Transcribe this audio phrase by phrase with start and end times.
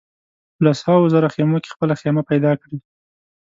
[0.55, 2.77] په لسهاوو زره خېمو کې خپله خېمه پیدا کړي.